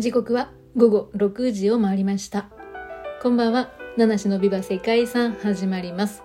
[0.00, 2.48] 時刻は午後6時を回りました。
[3.20, 3.70] こんばんは。
[3.98, 6.22] 七種のビバ世界遺産始まります。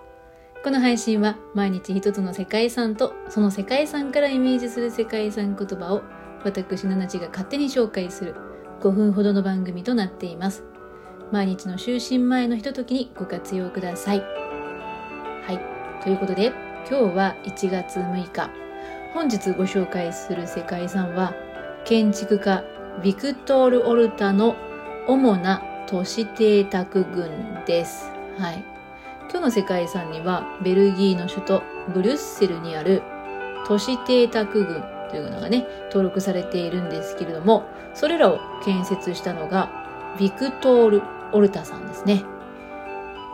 [0.64, 6.02] この配信は毎日一つの世界遺産とその世界遺産からイメージする世界遺産言葉を
[6.42, 8.34] 私七地が勝手に紹介する
[8.80, 10.64] 5分ほどの番組となっています。
[11.30, 14.20] 毎日の就寝前のひとときにご活用ください。
[14.20, 16.02] はい。
[16.02, 16.46] ということで
[16.88, 18.50] 今日は1月6日。
[19.12, 21.34] 本日ご紹介する世界遺産は
[21.84, 22.64] 建築家
[23.02, 24.56] ビクトール・オルタの
[25.06, 28.10] 主な都市邸宅群です。
[28.38, 28.64] はい。
[29.28, 33.02] 今日の世界遺産には、ベルギーの首都ブリュッセルにある
[33.66, 39.70] 都市邸宅群というのがね、登録されているんですけれども、それらを建設したのが
[40.18, 42.24] ビクトール・オルタさんですね。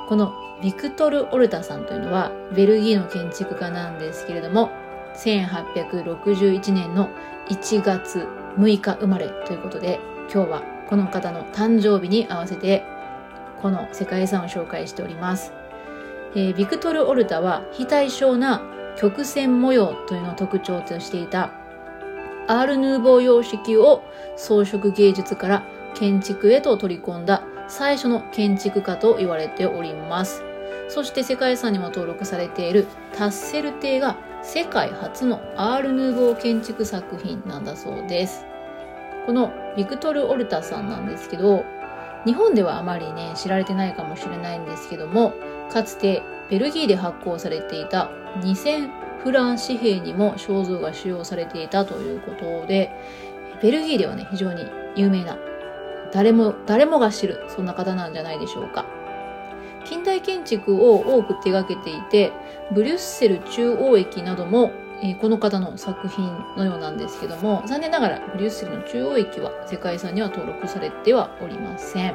[0.09, 4.71] このビクトル・オルタさんというのは、ベルギーの建築家なんですけれども、
[5.15, 7.09] 1861年の
[7.49, 8.27] 1月
[8.59, 10.01] 6日生まれということで、
[10.33, 12.85] 今日はこの方の誕生日に合わせて、
[13.61, 15.53] この世界遺産を紹介しております。
[16.35, 18.63] えー、ビクトル・オルタは非対称な
[18.97, 21.51] 曲線模様というのを特徴としていた
[22.49, 24.03] アール・ヌーボー様式を
[24.37, 25.63] 装飾芸術から
[25.95, 30.43] 建築へと取り込んだ最初の建築家と言われております。
[30.89, 32.87] そして世界遺産にも登録されている
[33.17, 38.45] タッセル邸が世界初のアール・ヌーボー建築作品なんだそうです。
[39.25, 41.65] このビクトル・オルタさんなんですけど、
[42.25, 45.33] 日本ではあまりね、知られてないかもしれないんですけども、
[45.71, 48.91] かつてベルギーで発行されていた2000
[49.23, 52.91] フラン紙幣にも肖像が使用されていたということで、
[53.63, 55.39] ベルギーではね、非常に有名な、
[56.13, 58.85] 誰も、誰もが知る、そんな方なんじゃないでしょうか。
[59.85, 62.33] 近代建築を多く手掛けていて、
[62.73, 66.27] ブリュッセル中央駅なども、えー、この方の作品
[66.57, 72.15] のようなんですけども、残念ながらブリュッセルの中央駅は世界遺産には登録されてはおりません。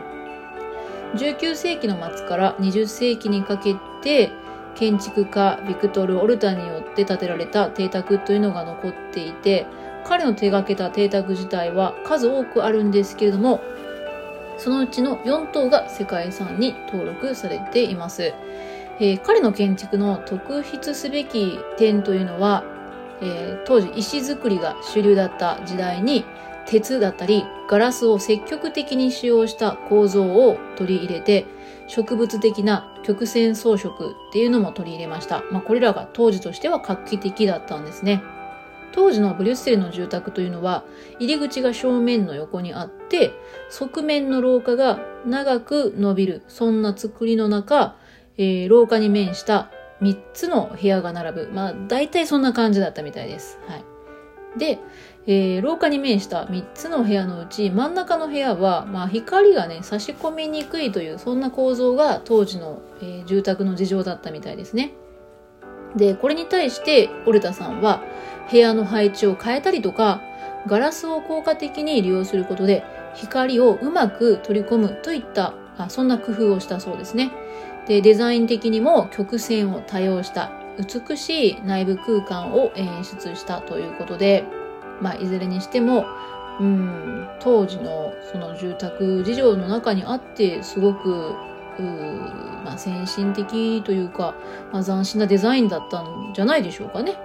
[1.15, 4.31] 19世紀の末から20世紀にかけて、
[4.75, 9.65] 建築家ビクトル・オルタによって建てられた邸宅というのが残っていて、
[10.05, 13.59] 彼の手掛けた邸宅自体は数多くあるんですけれども、
[14.57, 18.33] そのうちの4棟が世界遺産に登録されています。
[18.99, 22.63] えー、彼の建築の特筆すべき点というのは、
[23.21, 26.25] えー、当時石造りが主流だった時代に
[26.65, 31.45] 鉄だったりガラスを積極的に使用した構造を取り入れて
[31.87, 33.93] 植物的な曲線装飾っ
[34.33, 35.43] ていうのも取り入れました。
[35.51, 38.21] まあ、これらが当時としては画期的だったんですね。
[38.91, 40.83] 当時のブリュッセルの住宅というのは
[41.19, 43.31] 入り口が正面の横にあって
[43.69, 47.95] 側面の廊下が長く伸びるそんな作りの中、
[48.37, 49.69] えー、廊下に面した
[50.01, 53.59] 3つの部屋が並ぶまあ大体そんな感じだったみたいです。
[53.67, 53.83] はい、
[54.59, 54.79] で、
[55.25, 64.93] えー、廊下に面した3つの部屋のうち真ん中の部屋は、まあ、光がね差し込みにくいというそんな構造が当時の、えー、住宅の事情だったみたいですね。
[65.97, 68.01] でこれに対してオルタさんは
[68.49, 70.21] 部屋の配置を変えたりとか、
[70.67, 72.83] ガラスを効果的に利用することで
[73.15, 77.31] 光をうまく取り込むといったあそんな工夫をしたそうですね
[77.87, 78.01] で。
[78.01, 84.43] デザイン的にも曲線を多用した美しい内部空間を演出したということで、
[85.01, 86.05] まあ、いずれにしても、
[86.59, 91.33] うん、当時のその住宅事情の中にあってすごく
[91.83, 94.35] まあ、先進的というか、
[94.71, 97.17] まあ、斬新なデザインだったんじゃないでしょうかね。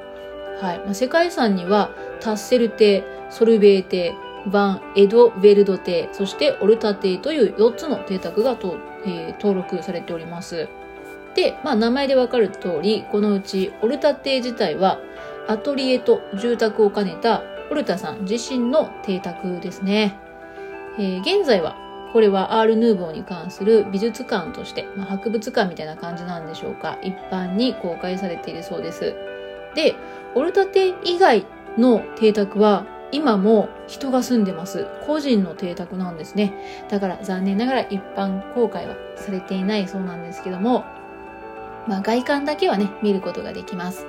[0.60, 1.90] はいまあ、世界遺産には
[2.20, 4.14] タッセル邸、ソルベー邸、
[4.46, 10.68] バン・エド・ヴェルド邸、そしてオルタ邸という4つの邸宅がと、えー、登録されております。
[11.34, 14.98] で、まあ、名前でわかる通り、このうちオルタ邸自体は
[15.48, 20.18] アトリエと住宅を兼ねたオルタさん自身の邸宅ですね。
[20.98, 21.76] えー、現在は
[22.12, 29.14] これはアール・ヌーボーに関する美術館として、まあ、博物館みたいな感じなんでしょうか一般に公開されているそうです。
[29.74, 29.94] で、
[30.34, 31.46] オルタ邸以外
[31.78, 34.86] の邸宅は今も人が住んでます。
[35.06, 36.54] 個人の邸宅なんですね。
[36.90, 40.84] だから残念ながら一般公開はされていないそうなんですけども、
[41.86, 44.06] まあ外観だけはね、見ることができます。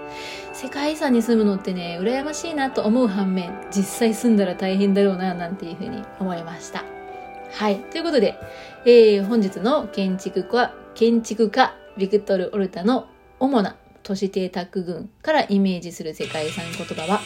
[0.53, 6.92] 世界遺産に住むのってね、羨ましいなと思う反面、実際住んだら大変だろうな、なんていうふうに思いました。
[7.53, 7.75] はい。
[7.75, 8.35] ということで、
[8.83, 13.07] えー、本日の建築家、建築家、ビクトル・オルタの
[13.39, 17.21] 主な都市邸宅群からイメージする世界遺産言葉は、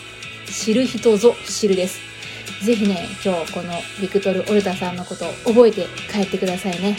[0.51, 1.99] 知る人ぞ知るです。
[2.65, 3.71] ぜひね、今日この
[4.01, 6.97] ビクトル・オルタさんのことを覚えて帰ってくださいね。